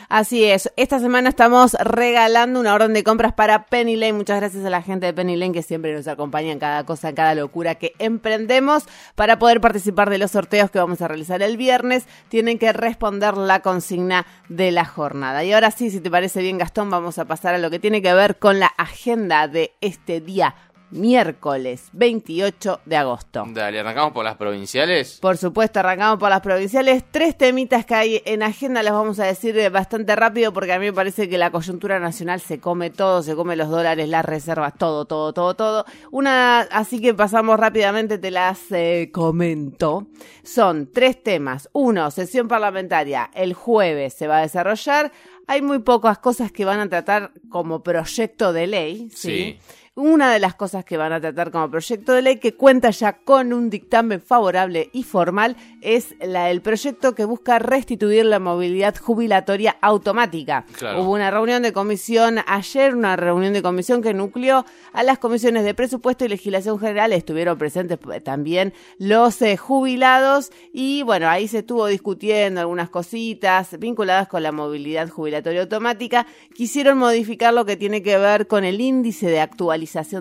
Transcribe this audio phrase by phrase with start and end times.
[0.09, 4.13] Así es, esta semana estamos regalando una orden de compras para Penny Lane.
[4.13, 7.09] Muchas gracias a la gente de Penny Lane que siempre nos acompaña en cada cosa,
[7.09, 8.83] en cada locura que emprendemos.
[9.16, 13.38] Para poder participar de los sorteos que vamos a realizar el viernes, tienen que responder
[13.38, 15.44] la consigna de la jornada.
[15.44, 18.03] Y ahora sí, si te parece bien, Gastón, vamos a pasar a lo que tiene
[18.03, 20.56] que ver con la agenda de este día
[20.94, 23.45] miércoles 28 de agosto.
[23.50, 25.17] Dale, arrancamos por las provinciales.
[25.22, 27.04] Por supuesto, arrancamos por las provinciales.
[27.11, 30.86] Tres temitas que hay en agenda, las vamos a decir bastante rápido porque a mí
[30.86, 34.73] me parece que la coyuntura nacional se come todo, se come los dólares, las reservas,
[34.78, 35.86] todo, todo, todo, todo.
[36.11, 40.08] Una, así que pasamos rápidamente, te las eh, comento.
[40.44, 41.70] Son tres temas.
[41.73, 43.30] Uno, sesión parlamentaria.
[43.34, 45.11] El jueves se va a desarrollar.
[45.47, 49.58] Hay muy pocas cosas que van a tratar como proyecto de ley, ¿sí?
[49.95, 53.13] Una de las cosas que van a tratar como proyecto de ley que cuenta ya
[53.13, 58.95] con un dictamen favorable y formal es la del proyecto que busca restituir la movilidad
[58.97, 60.66] jubilatoria automática.
[60.97, 65.64] Hubo una reunión de comisión ayer, una reunión de comisión que nucleó a las comisiones
[65.64, 67.14] de presupuesto y legislación general.
[67.14, 74.27] Estuvieron presentes también los eh, jubilados y bueno, ahí se estuvo discutiendo algunas cositas vinculadas
[74.27, 76.25] con la movilidad jubilatoria automática.
[76.55, 79.39] Quisieron modificar lo que tiene que ver con el índice de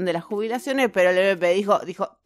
[0.04, 2.18] de las jubilaciones, pero el MP dijo, dijo,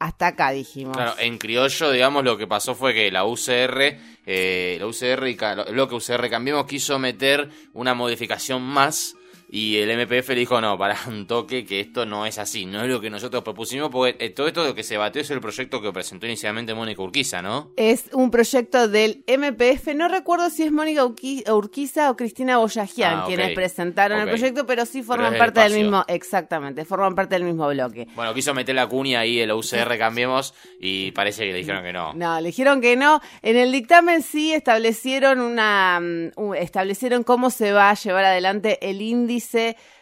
[0.00, 0.96] hasta acá dijimos.
[1.18, 5.74] En criollo, digamos, lo que pasó fue que la UCR, eh, la UCR y el
[5.74, 9.14] bloque UCR Cambiemos quiso meter una modificación más
[9.52, 12.82] y el MPF le dijo, no, para un toque, que esto no es así, no
[12.82, 15.30] es lo que nosotros propusimos, porque eh, todo esto de lo que se batió es
[15.30, 17.72] el proyecto que presentó inicialmente Mónica Urquiza, ¿no?
[17.76, 23.24] Es un proyecto del MPF, no recuerdo si es Mónica Urquiza o Cristina Boyajian ah,
[23.26, 27.68] quienes presentaron el proyecto, pero sí forman parte del mismo, exactamente, forman parte del mismo
[27.68, 28.06] bloque.
[28.14, 31.92] Bueno, quiso meter la cuña ahí, el UCR Cambiemos, y parece que le dijeron que
[31.92, 32.12] no.
[32.14, 33.20] No, le dijeron que no.
[33.42, 39.02] En el dictamen sí establecieron una, mm, establecieron cómo se va a llevar adelante el
[39.02, 39.39] índice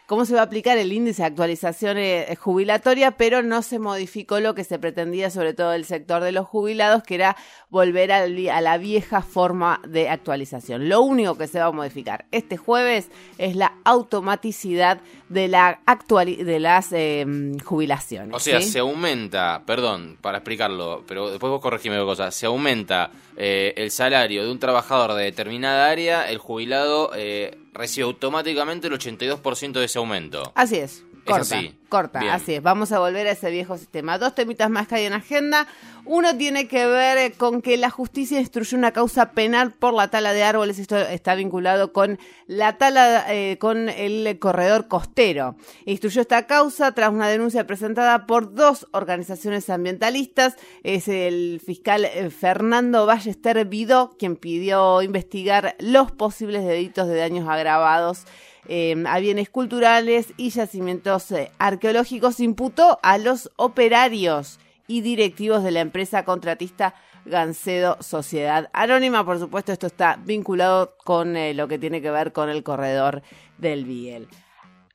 [0.09, 4.39] cómo se va a aplicar el índice de actualización eh, jubilatoria, pero no se modificó
[4.39, 7.37] lo que se pretendía, sobre todo el sector de los jubilados, que era
[7.69, 8.27] volver a
[8.61, 10.89] la vieja forma de actualización.
[10.89, 14.99] Lo único que se va a modificar este jueves es la automaticidad
[15.29, 15.79] de, la
[16.25, 18.35] de las em, jubilaciones.
[18.35, 23.11] O sea, se aumenta, perdón, para explicarlo, pero después vos corregime una cosa, se aumenta
[23.37, 27.11] eh, el salario de un trabajador de determinada área, el jubilado...
[27.15, 30.51] Eh, recibe automáticamente el 82% de ese aumento.
[30.53, 31.03] Así es.
[31.25, 32.61] Corta, corta, así es.
[32.61, 34.17] Vamos a volver a ese viejo sistema.
[34.17, 35.67] Dos temitas más que hay en agenda.
[36.05, 40.33] Uno tiene que ver con que la justicia instruyó una causa penal por la tala
[40.33, 40.79] de árboles.
[40.79, 45.55] Esto está vinculado con la tala, eh, con el corredor costero.
[45.85, 50.55] Instruyó esta causa tras una denuncia presentada por dos organizaciones ambientalistas.
[50.83, 57.47] Es el fiscal eh, Fernando Ballester Vidó quien pidió investigar los posibles delitos de daños
[57.47, 58.25] agravados
[58.67, 65.71] eh, a bienes culturales y yacimientos eh, arqueológicos, imputó a los operarios y directivos de
[65.71, 69.25] la empresa contratista Gancedo Sociedad Anónima.
[69.25, 73.21] Por supuesto, esto está vinculado con eh, lo que tiene que ver con el corredor
[73.57, 74.27] del Biel.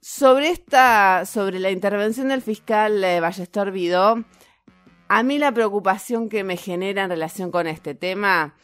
[0.00, 4.22] Sobre esta, sobre la intervención del fiscal Ballester Vidó,
[5.08, 8.54] a mí la preocupación que me genera en relación con este tema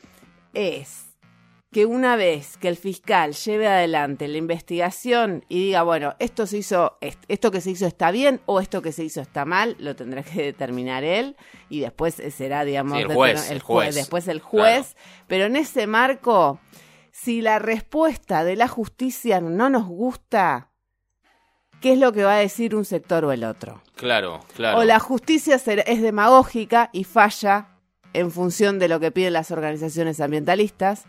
[0.52, 1.09] es
[1.72, 6.58] que una vez que el fiscal lleve adelante la investigación y diga, bueno, esto se
[6.58, 9.94] hizo, esto que se hizo está bien o esto que se hizo está mal, lo
[9.94, 11.36] tendrá que determinar él
[11.68, 14.96] y después será, digamos, el, juez, el, juez, después el juez.
[15.28, 16.58] Pero en ese marco,
[17.12, 20.70] si la respuesta de la justicia no nos gusta,
[21.80, 23.80] ¿qué es lo que va a decir un sector o el otro?
[23.94, 24.78] Claro, claro.
[24.78, 27.68] O la justicia es demagógica y falla
[28.12, 31.04] en función de lo que piden las organizaciones ambientalistas,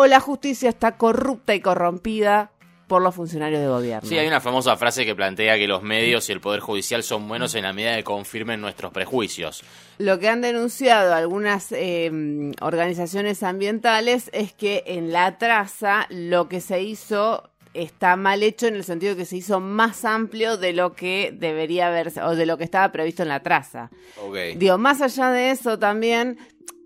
[0.00, 2.52] o la justicia está corrupta y corrompida
[2.86, 4.08] por los funcionarios de gobierno.
[4.08, 7.26] Sí, hay una famosa frase que plantea que los medios y el Poder Judicial son
[7.26, 9.64] buenos en la medida que confirmen nuestros prejuicios.
[9.98, 16.60] Lo que han denunciado algunas eh, organizaciones ambientales es que en la traza lo que
[16.60, 20.94] se hizo está mal hecho en el sentido que se hizo más amplio de lo
[20.94, 23.90] que debería haberse o de lo que estaba previsto en la traza.
[24.28, 24.54] Okay.
[24.54, 26.38] Digo, más allá de eso también,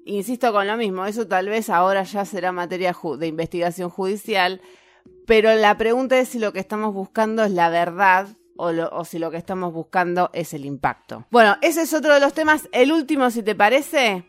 [0.05, 4.61] insisto con lo mismo, eso tal vez ahora ya será materia de investigación judicial,
[5.27, 9.19] pero la pregunta es si lo que estamos buscando es la verdad o, o, si
[9.19, 11.27] lo que estamos buscando es el impacto.
[11.31, 12.69] Bueno, ese es otro de los temas.
[12.73, 14.25] El último, si te parece,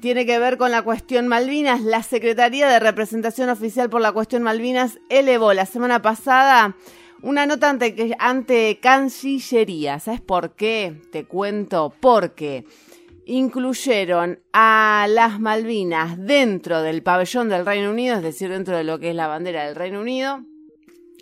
[0.00, 1.82] tiene que ver con la cuestión Malvinas.
[1.82, 6.76] La Secretaría de Representación Oficial por la cuestión Malvinas elevó la semana pasada
[7.22, 9.98] una nota ante, ante Cancillería.
[9.98, 11.00] ¿Sabes por qué?
[11.10, 11.92] Te cuento.
[12.00, 12.64] Porque
[13.28, 18.98] incluyeron a las Malvinas dentro del pabellón del Reino Unido, es decir, dentro de lo
[18.98, 20.42] que es la bandera del Reino Unido,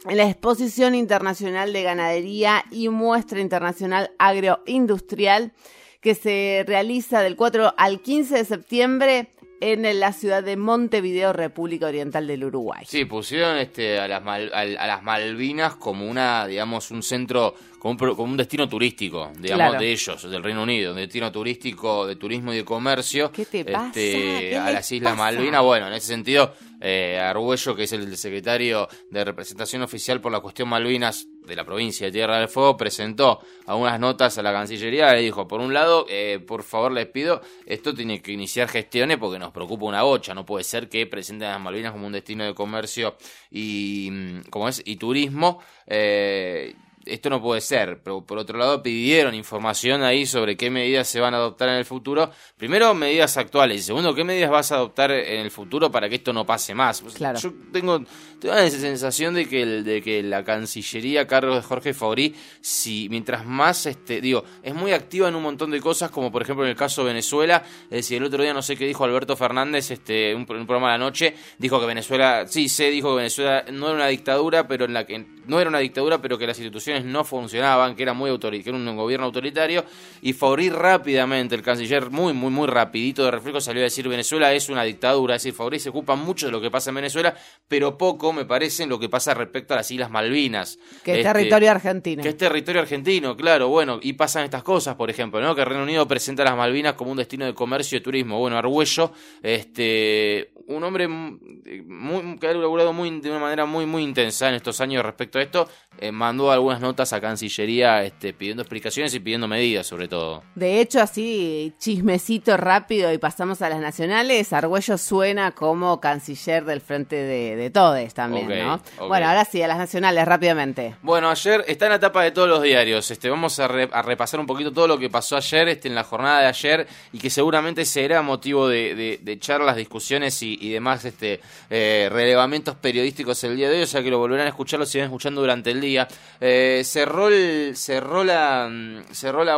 [0.08, 5.52] en la Exposición Internacional de Ganadería y Muestra Internacional Agroindustrial
[6.00, 9.28] que se realiza del 4 al 15 de septiembre
[9.60, 12.84] en la ciudad de Montevideo, República Oriental del Uruguay.
[12.86, 18.14] Sí, pusieron este, a, las a, las Malvinas como una, digamos, un centro, como un,
[18.14, 22.52] como un destino turístico, digamos, de ellos, del Reino Unido, un destino turístico de turismo
[22.52, 23.32] y de comercio.
[23.32, 23.88] ¿Qué te pasa?
[23.88, 25.62] Este, a las Islas Malvinas.
[25.62, 30.40] Bueno, en ese sentido, eh, Arguello, que es el secretario de representación oficial por la
[30.40, 35.12] cuestión Malvinas de la provincia de Tierra del Fuego, presentó algunas notas a la Cancillería
[35.12, 39.18] le dijo, por un lado, eh, por favor les pido, esto tiene que iniciar gestiones
[39.18, 42.12] porque nos preocupa una bocha, no puede ser que presenten a las Malvinas como un
[42.12, 43.16] destino de comercio
[43.50, 45.60] y, mm, como es, y turismo.
[45.86, 46.74] Eh,
[47.06, 51.20] esto no puede ser, pero por otro lado pidieron información ahí sobre qué medidas se
[51.20, 52.30] van a adoptar en el futuro.
[52.56, 56.16] Primero, medidas actuales y segundo, qué medidas vas a adoptar en el futuro para que
[56.16, 57.02] esto no pase más.
[57.14, 57.38] Claro.
[57.38, 58.00] Yo tengo,
[58.40, 62.34] tengo la sensación de que, el, de que la Cancillería a cargo de Jorge Faurí,
[62.60, 66.42] si mientras más, este, digo, es muy activa en un montón de cosas, como por
[66.42, 69.04] ejemplo en el caso de Venezuela, es decir, el otro día no sé qué dijo
[69.04, 73.10] Alberto Fernández, este, un, un programa de la noche, dijo que Venezuela, sí sé, dijo
[73.10, 76.38] que Venezuela no era una dictadura, pero en la que no era una dictadura, pero
[76.38, 79.84] que las instituciones no funcionaban, que era muy autoritario, que era un gobierno autoritario,
[80.22, 84.52] y Faurí rápidamente, el canciller muy, muy, muy rapidito de reflejo salió a decir Venezuela
[84.52, 87.34] es una dictadura, es decir, Faurí se ocupa mucho de lo que pasa en Venezuela,
[87.68, 90.78] pero poco, me parece, en lo que pasa respecto a las Islas Malvinas.
[91.04, 92.22] Que es este, territorio argentino.
[92.22, 95.54] Que es territorio argentino, claro, bueno, y pasan estas cosas, por ejemplo, ¿no?
[95.54, 98.38] Que Reino Unido presenta a las Malvinas como un destino de comercio y turismo.
[98.38, 99.12] Bueno, Argüello,
[99.42, 104.54] este, un hombre muy, que ha laburado muy, de una manera muy, muy intensa en
[104.54, 105.68] estos años respecto a esto,
[105.98, 110.42] eh, mandó algunas notas a Cancillería este, pidiendo explicaciones y pidiendo medidas, sobre todo.
[110.54, 116.80] De hecho, así, chismecito rápido y pasamos a las nacionales, Argüello suena como canciller del
[116.80, 118.80] Frente de, de Todes también, ¿no?
[119.06, 120.96] Bueno, ahora sí, a las nacionales, rápidamente.
[121.02, 123.10] Bueno, ayer está en la etapa de todos los diarios.
[123.10, 126.40] Este, vamos a, repasar un poquito todo lo que pasó ayer, este, en la jornada
[126.40, 131.40] de ayer, y que seguramente será motivo de, de charlas, discusiones y, y demás este,
[131.70, 134.86] eh, relevamientos periodísticos el día de hoy, o sea que lo volverán a escuchar, lo
[134.86, 136.08] siguen escuchando durante el día.
[136.40, 139.56] Eh, cerró, el, cerró, la, mm, cerró, la,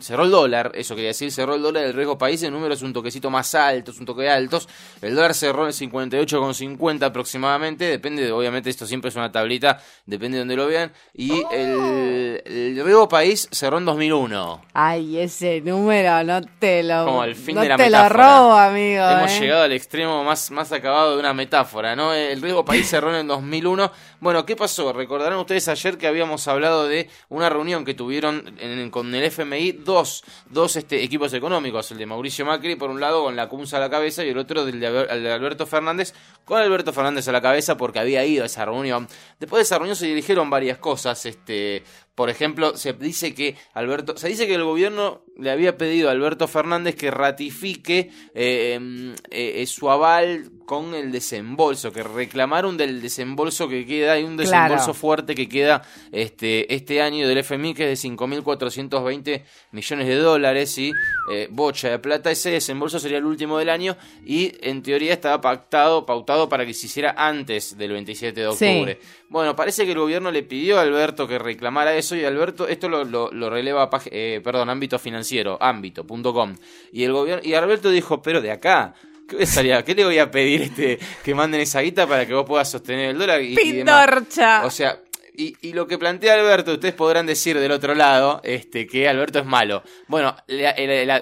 [0.00, 2.92] cerró el dólar, eso quería decir, cerró el dólar del riesgo país en números un
[2.92, 4.68] toquecito más altos, un toque altos.
[5.00, 10.40] El dólar cerró en 58,50 aproximadamente, depende, obviamente esto siempre es una tablita, depende de
[10.40, 10.92] donde lo vean.
[11.14, 14.62] Y el, el riesgo país cerró en 2001.
[14.74, 18.08] Ay, ese número no te lo, Como el fin no de la te metáfora.
[18.08, 19.04] lo robo, amigo.
[19.04, 19.40] Hemos ¿eh?
[19.40, 22.14] llegado al extremo más, más acabado de una metáfora, ¿no?
[22.14, 23.92] El riesgo país cerró en el 2001.
[24.20, 24.92] Bueno, ¿qué pasó?
[24.92, 28.56] Recordarán ustedes ayer que habíamos hablado de una reunión que tuvieron
[28.90, 33.24] con el FMI dos, dos este, equipos económicos, el de Mauricio Macri, por un lado
[33.24, 36.14] con la CUMSA a la cabeza y el otro del de, el de Alberto Fernández,
[36.44, 39.08] con Alberto Fernández a la cabeza porque había ido a esa reunión.
[39.38, 41.84] Después de esa reunión se dirigieron varias cosas, este,
[42.14, 46.12] por ejemplo, se dice que Alberto, se dice que el gobierno le había pedido a
[46.12, 52.76] Alberto Fernández que ratifique eh, em, eh, eh, su aval con el desembolso, que reclamaron
[52.76, 54.74] del desembolso que queda, hay un Claro.
[54.74, 59.42] desembolso fuerte que queda este, este año del FMI que es de 5.420
[59.72, 60.92] millones de dólares y
[61.30, 65.40] eh, bocha de plata, ese desembolso sería el último del año y en teoría estaba
[65.40, 68.64] pactado, pautado para que se hiciera antes del 27 de Sí.
[68.66, 68.98] octubre.
[69.28, 72.88] Bueno, parece que el gobierno le pidió a Alberto que reclamara eso y Alberto, esto
[72.88, 76.54] lo, lo, lo releva, eh, perdón, ámbito financiero, ámbito.com.
[76.92, 78.94] Y el gobierno, y Alberto dijo, pero de acá,
[79.28, 82.06] ¿qué, voy a salir a- qué le voy a pedir este que manden esa guita
[82.06, 83.40] para que vos puedas sostener el dólar?
[83.42, 84.06] Y, y demás?
[84.06, 84.64] Pindorcha.
[84.66, 84.98] O sea,
[85.34, 89.38] Y, y, lo que plantea Alberto, ustedes podrán decir del otro lado este, que Alberto
[89.38, 89.82] es malo.
[90.06, 90.36] Bueno,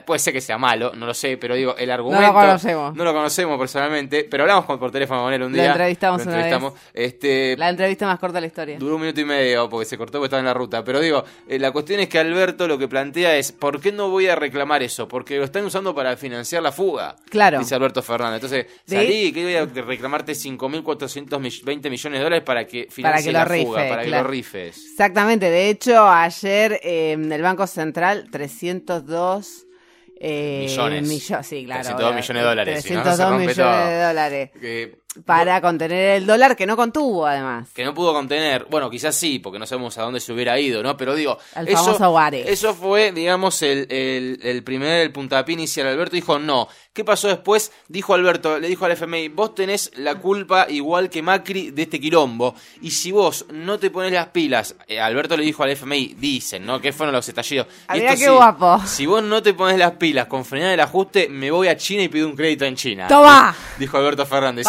[0.05, 2.21] puede ser que sea malo, no lo sé, pero digo, el argumento.
[2.21, 2.97] No lo conocemos.
[2.97, 5.65] No lo conocemos personalmente, pero hablamos por teléfono con él un día.
[5.65, 6.91] Lo entrevistamos, lo entrevistamos una vez.
[6.93, 8.79] Este, la entrevista más corta de la historia.
[8.79, 10.83] Duró un minuto y medio porque se cortó porque estaba en la ruta.
[10.83, 14.11] Pero digo, eh, la cuestión es que Alberto lo que plantea es: ¿por qué no
[14.11, 15.07] voy a reclamar eso?
[15.07, 17.15] Porque lo están usando para financiar la fuga.
[17.29, 17.61] Claro.
[17.61, 18.43] Dice Alberto Fernández.
[18.43, 23.89] Entonces, salí, que voy a reclamarte 5.420 millones de dólares para que financie la fuga,
[23.89, 24.77] para que lo rifes.
[24.91, 29.67] Exactamente, de hecho ayer eh, el Banco Central 302
[30.23, 31.09] eh, millones.
[31.43, 31.83] sí, claro.
[31.83, 32.85] 302 millones de dólares.
[32.85, 34.51] 302 millones de dólares.
[35.25, 37.69] Para contener el dólar que no contuvo, además.
[37.75, 38.67] Que no pudo contener.
[38.71, 40.97] Bueno, quizás sí, porque no sabemos a dónde se hubiera ido, ¿no?
[40.97, 41.39] Pero digo.
[41.67, 41.91] eso,
[42.47, 45.87] Eso fue, digamos, el, el, el primer el puntapié inicial.
[45.87, 47.71] Alberto dijo: no, ¿Qué pasó después?
[47.87, 52.01] Dijo Alberto, le dijo al FMI, vos tenés la culpa igual que Macri de este
[52.01, 52.57] quilombo.
[52.83, 56.67] Y si vos no te pones las pilas, eh, Alberto le dijo al FMI, dicen,
[56.67, 56.81] ¿no?
[56.81, 57.69] Que fueron los estallidos.
[57.93, 58.83] Mira qué guapo.
[58.87, 62.03] Si vos no te pones las pilas con frenar el ajuste, me voy a China
[62.03, 63.07] y pido un crédito en China.
[63.07, 63.55] ¡Toma!
[63.79, 64.67] Dijo Alberto Fernández.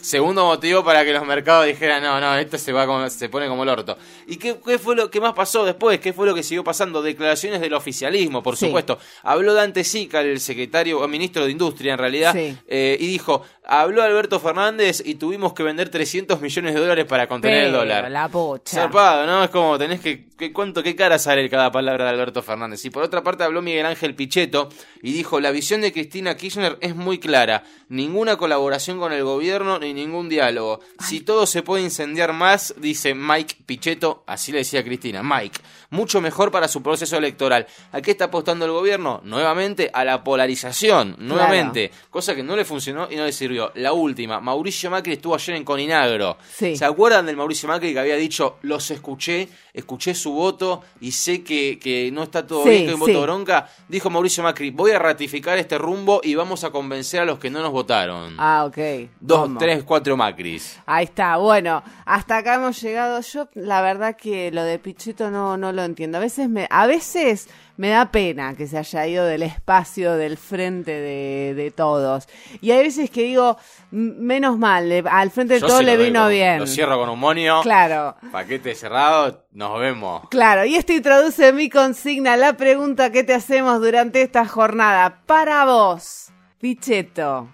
[0.00, 3.48] Segundo motivo para que los mercados dijeran, no, no, esto se va como, se pone
[3.48, 3.96] como el orto.
[4.26, 6.00] ¿Y qué, fue lo que más pasó después?
[6.00, 7.02] ¿Qué fue lo que siguió pasando?
[7.02, 8.98] Declaraciones del oficialismo, por supuesto.
[9.22, 14.02] Habló Dante Sica, el secretario o ministro de industria en realidad, eh, y dijo, habló
[14.02, 18.10] Alberto Fernández y tuvimos que vender 300 millones de dólares para contener el dólar.
[18.10, 18.76] La pocha.
[18.76, 19.44] Zarpado, ¿no?
[19.44, 22.84] Es como tenés que, que, cuánto, qué cara sale cada palabra de Alberto Fernández.
[22.84, 24.68] Y por otra parte habló Miguel Ángel Pichetto
[25.02, 29.59] y dijo, la visión de Cristina Kirchner es muy clara, ninguna colaboración con el gobierno
[29.78, 30.80] ni ningún diálogo.
[30.98, 36.20] Si todo se puede incendiar más, dice Mike Pichetto, así le decía Cristina, Mike, mucho
[36.20, 37.66] mejor para su proceso electoral.
[37.92, 39.20] ¿A qué está apostando el gobierno?
[39.24, 43.72] Nuevamente a la polarización, nuevamente, cosa que no le funcionó y no le sirvió.
[43.74, 46.38] La última, Mauricio Macri estuvo ayer en Coninagro.
[46.52, 51.42] ¿Se acuerdan del Mauricio Macri que había dicho, los escuché, escuché su voto y sé
[51.42, 53.68] que, que no está todo bien, que un voto bronca?
[53.88, 57.50] Dijo Mauricio Macri, voy a ratificar este rumbo y vamos a convencer a los que
[57.50, 58.34] no nos votaron.
[58.38, 59.10] Ah, ok.
[59.20, 60.78] Dos, tres, cuatro Macris.
[60.86, 63.20] Ahí está, bueno, hasta acá hemos llegado.
[63.20, 66.18] Yo, la verdad que lo de Pichito no, no lo entiendo.
[66.18, 67.48] A veces me, a veces
[67.80, 72.28] me da pena que se haya ido del espacio, del frente de, todos.
[72.60, 73.56] Y hay veces que digo,
[73.90, 76.58] menos mal, al frente de todos le vino bien.
[76.58, 77.62] Lo cierro con un monio.
[77.62, 78.16] Claro.
[78.32, 80.28] Paquete cerrado, nos vemos.
[80.28, 85.22] Claro, y esto introduce mi consigna, la pregunta que te hacemos durante esta jornada.
[85.24, 86.30] Para vos,
[86.60, 87.48] Pichetto,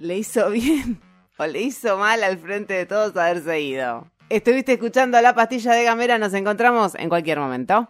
[0.00, 1.00] ¿le hizo bien
[1.38, 4.10] o le hizo mal al frente de todos haberse ido?
[4.28, 7.88] Estuviste escuchando la pastilla de Gamera, nos encontramos en cualquier momento.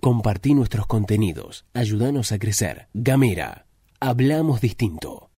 [0.00, 1.66] Compartí nuestros contenidos.
[1.74, 2.88] Ayúdanos a crecer.
[2.94, 3.66] Gamera.
[4.00, 5.28] Hablamos distinto.